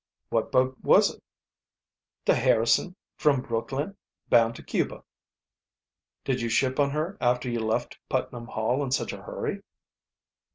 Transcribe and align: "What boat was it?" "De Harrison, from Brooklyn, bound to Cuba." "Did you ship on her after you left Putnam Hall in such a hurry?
"What 0.29 0.51
boat 0.51 0.79
was 0.81 1.13
it?" 1.13 1.23
"De 2.25 2.33
Harrison, 2.33 2.95
from 3.17 3.41
Brooklyn, 3.43 3.95
bound 4.29 4.55
to 4.55 4.63
Cuba." 4.63 5.03
"Did 6.23 6.41
you 6.41 6.49
ship 6.49 6.79
on 6.79 6.89
her 6.89 7.19
after 7.21 7.47
you 7.51 7.59
left 7.59 7.99
Putnam 8.09 8.47
Hall 8.47 8.83
in 8.83 8.89
such 8.89 9.13
a 9.13 9.21
hurry? 9.21 9.61